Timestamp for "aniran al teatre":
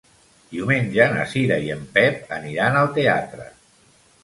2.39-3.49